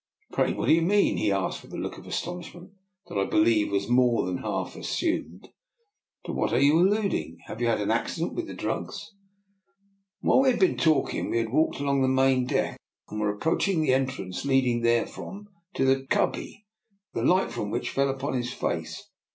[0.31, 2.71] Pray what do you mean?" he asked, with a look of astonishment
[3.05, 5.49] that I believe was more than half assumed."
[6.25, 7.37] To what are you alluding?
[7.45, 9.13] Have you had an accident with the drugs?"
[10.21, 12.79] While we had been talking we had walked along the main deck,
[13.09, 16.65] and were approaching the entrance leading therefrom to the cubby,
[17.13, 19.07] the light from which fell upon his face.